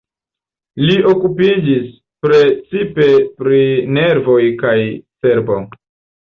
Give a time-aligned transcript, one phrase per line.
[0.85, 1.91] Li okupiĝis
[2.27, 3.05] precipe
[3.43, 3.61] pri
[3.99, 5.61] nervoj kaj cerbo.